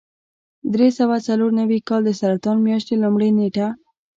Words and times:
د 0.69 0.69
درې 0.75 0.87
سوه 0.99 1.15
څلور 1.27 1.49
نوي 1.59 1.79
کال 1.89 2.01
د 2.05 2.11
سرطان 2.21 2.57
میاشتې 2.67 2.95
لومړۍ 3.03 3.29
نېټه. 3.37 3.67